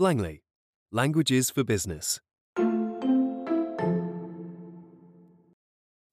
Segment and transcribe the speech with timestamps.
[0.00, 0.40] Langley,
[0.90, 2.20] Languages for Business.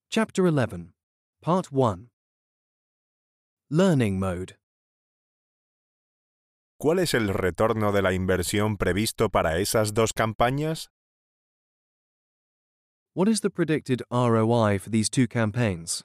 [0.10, 0.92] Chapter 11,
[1.42, 2.10] Part 1
[3.70, 4.58] Learning Mode.
[6.78, 10.90] ¿Cuál es el retorno de la inversión previsto para esas dos campañas?
[13.14, 16.04] What is the predicted ROI for these two campaigns?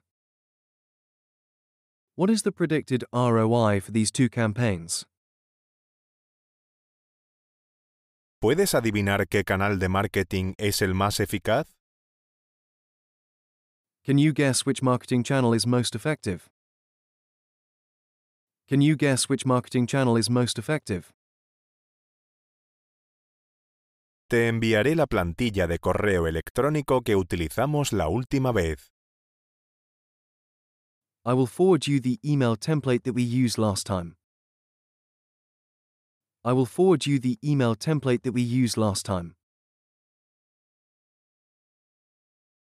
[2.15, 5.05] What is the predicted ROI for these two campaigns?
[8.43, 11.77] ¿Puedes adivinar qué canal de marketing es el más eficaz?
[14.05, 16.51] Can you guess which marketing channel is most effective?
[18.69, 21.13] Can you guess which marketing channel is most effective?
[24.29, 28.91] Te enviaré la plantilla de correo electrónico que utilizamos la última vez.
[31.25, 34.17] I will forward you the email template that we used last time.
[36.45, 39.35] I will forward you the email template that we used last time.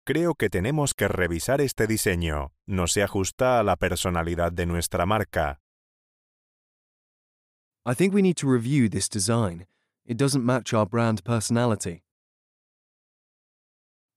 [0.04, 2.50] Creo que tenemos que revisar este diseño.
[2.66, 5.60] No se ajusta a la personalidad de nuestra marca.
[7.86, 9.66] I think we need to review this design.
[10.04, 12.02] It doesn't match our brand personality.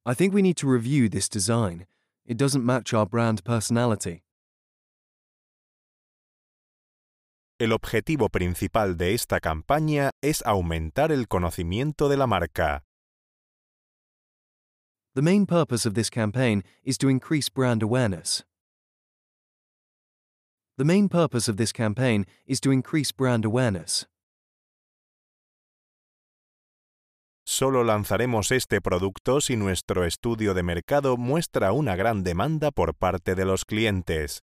[0.06, 1.86] I think we need to review this design.
[2.26, 4.24] It doesn't match our brand personality.
[7.62, 12.84] El objetivo principal de esta campaña es aumentar el conocimiento de la marca.
[15.14, 18.48] The main purpose of this campaign is to increase brand awareness.
[20.80, 24.08] The main purpose of this campaign is to increase brand awareness.
[27.46, 33.36] Solo lanzaremos este producto si nuestro estudio de mercado muestra una gran demanda por parte
[33.36, 34.42] de los clientes.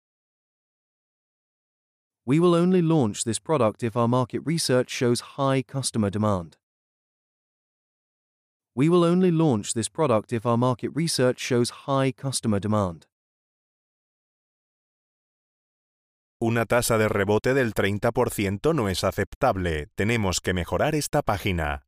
[2.27, 6.56] We will only launch this product if our market research shows high customer demand.
[8.75, 13.06] We will only launch this product if our market research shows high customer demand.
[16.42, 19.86] Una tasa de rebote del 30% no es aceptable.
[19.95, 21.84] Tenemos que mejorar esta página.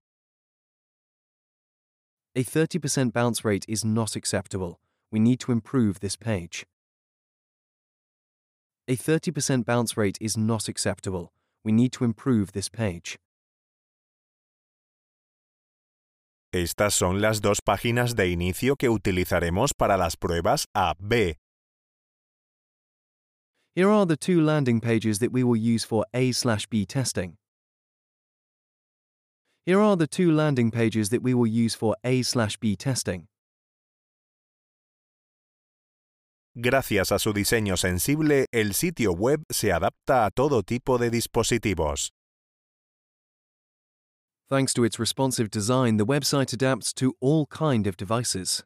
[2.35, 4.79] A 30% bounce rate is not acceptable.
[5.11, 6.67] We need to improve this page.
[8.89, 11.33] A 30% bounce rate is not acceptable.
[11.65, 13.19] We need to improve this page.
[16.53, 21.37] Estas son las dos páginas de inicio que utilizaremos para las pruebas A-B.
[23.75, 27.37] Here are the two landing pages that we will use for A slash B testing.
[29.67, 33.27] Here are the two landing pages that we will use for A slash B testing.
[36.59, 42.13] Gracias a su diseño sensible, el sitio web se adapta a todo tipo de dispositivos.
[44.49, 48.65] Thanks to its responsive design, the website adapts to all kind of devices.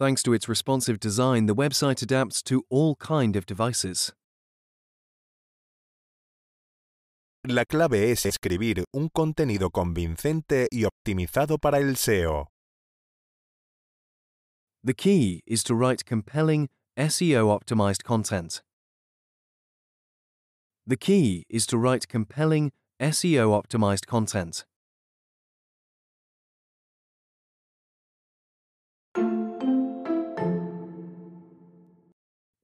[0.00, 4.12] Thanks to its responsive design, the website adapts to all kind of devices.
[7.44, 12.51] La clave es escribir un contenido convincente y optimizado para el SEO.
[14.84, 18.62] The key is to write compelling, SEO optimized content.
[20.84, 24.64] The key is to write compelling, SEO optimized content.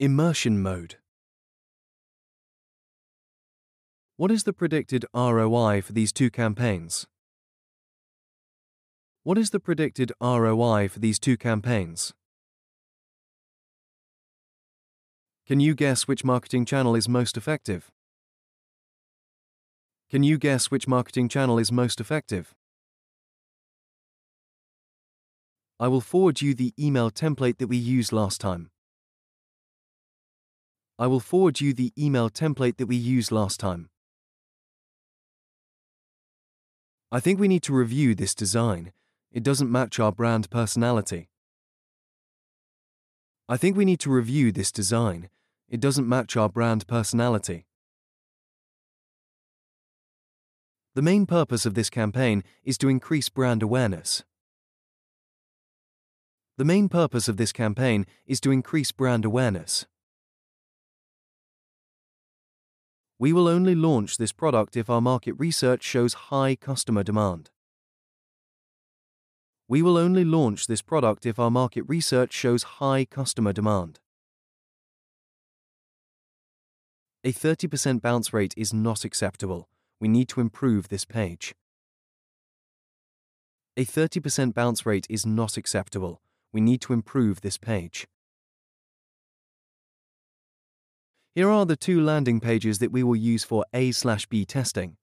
[0.00, 0.96] Immersion mode.
[4.16, 7.06] What is the predicted ROI for these two campaigns?
[9.28, 12.14] What is the predicted ROI for these two campaigns?
[15.46, 17.90] Can you guess which marketing channel is most effective?
[20.08, 22.54] Can you guess which marketing channel is most effective?
[25.78, 28.70] I will forward you the email template that we used last time.
[30.98, 33.90] I will forward you the email template that we used last time.
[37.12, 38.92] I think we need to review this design.
[39.32, 41.28] It doesn't match our brand personality.
[43.48, 45.28] I think we need to review this design.
[45.68, 47.66] It doesn't match our brand personality.
[50.94, 54.24] The main purpose of this campaign is to increase brand awareness.
[56.56, 59.86] The main purpose of this campaign is to increase brand awareness.
[63.18, 67.50] We will only launch this product if our market research shows high customer demand.
[69.70, 74.00] We will only launch this product if our market research shows high customer demand.
[77.22, 79.68] A 30% bounce rate is not acceptable.
[80.00, 81.54] We need to improve this page.
[83.76, 86.22] A 30% bounce rate is not acceptable.
[86.50, 88.06] We need to improve this page.
[91.34, 94.96] Here are the two landing pages that we will use for A slash B testing.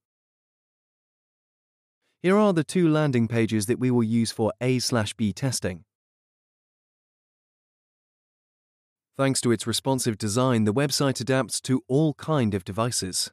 [2.25, 5.83] Here are the two landing pages that we will use for A slash B testing.
[9.16, 13.31] Thanks to its responsive design, the website adapts to all kind of devices.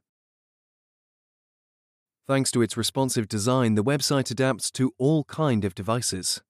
[2.28, 6.42] Thanks to its responsive design, the website adapts to all kind of devices.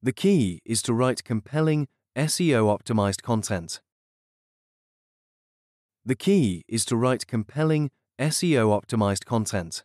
[0.00, 3.80] The key is to write compelling, SEO-optimized content.
[6.04, 9.82] The key is to write compelling, SEO-optimized content.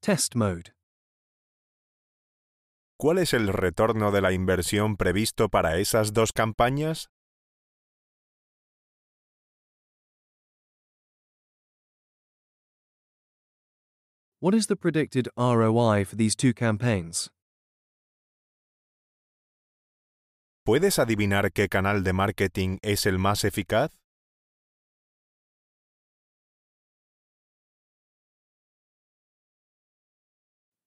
[0.00, 0.72] Test mode.
[2.98, 7.10] ¿Cuál es el retorno de la inversión previsto para esas dos campañas?
[14.40, 17.30] What is the predicted ROI for these two campaigns?
[20.66, 23.92] ¿Puedes adivinar qué canal de marketing es el más eficaz?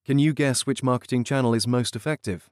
[0.06, 2.50] Can you guess which marketing channel is most effective?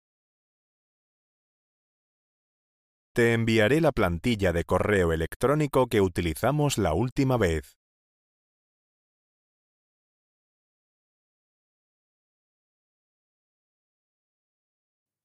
[3.13, 7.75] Te enviaré la plantilla de correo electrónico que utilizamos la última vez.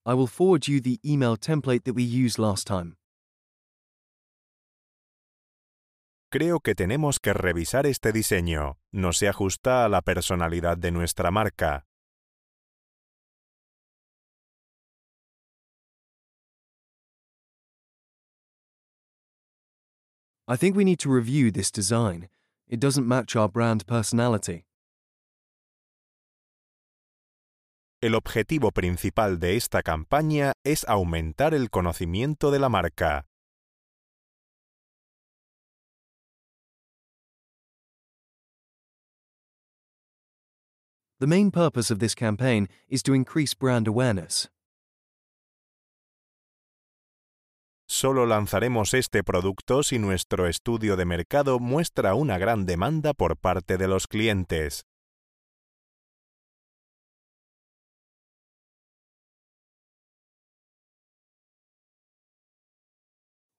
[0.05, 2.97] I will forward you the email template that we used last time.
[6.29, 8.77] Creo que tenemos que revisar este diseño.
[8.91, 11.85] No se ajusta a la personalidad de nuestra marca.
[20.45, 22.27] I think we need to review this design.
[22.67, 24.65] It doesn't match our brand personality.
[28.03, 33.29] El objetivo principal de esta campaña es aumentar el conocimiento de la marca.
[41.21, 44.51] The main purpose of this campaign is to increase brand awareness.
[47.87, 53.77] Solo lanzaremos este producto si nuestro estudio de mercado muestra una gran demanda por parte
[53.77, 54.83] de los clientes.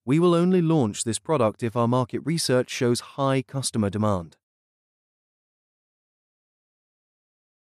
[0.06, 4.36] We will only launch this product if our market research shows high customer demand.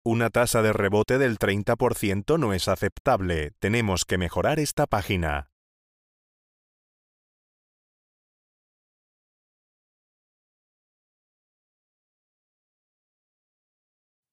[0.06, 3.50] Una tasa de rebote del 30% no es aceptable.
[3.60, 5.50] Tenemos que mejorar esta página.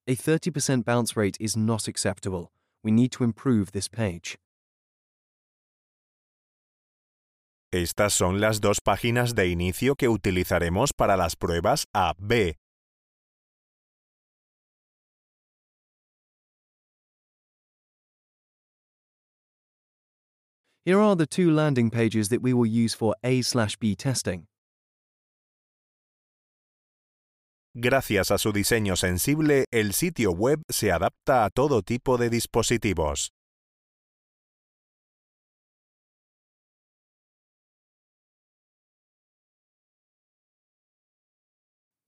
[0.07, 2.51] A 30% bounce rate is not acceptable.
[2.83, 4.37] We need to improve this page.
[7.75, 12.55] Estas son las dos páginas de inicio que utilizaremos para las pruebas A-B.
[20.85, 24.45] Here are the two landing pages that we will use for A slash B testing.
[27.73, 33.33] Gracias a su diseño sensible, el sitio web se adapta a todo tipo de dispositivos.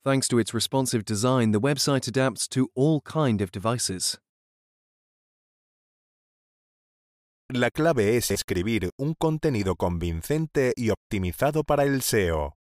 [0.08, 4.18] Thanks to its responsive design, the website adapts to all kind of devices.
[7.52, 12.54] La clave es escribir un contenido convincente y optimizado para el SEO.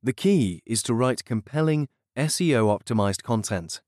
[0.00, 3.80] The key is to write compelling, SEO-optimized content.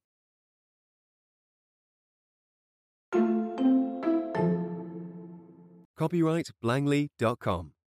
[6.00, 7.72] Copyright Blangley.com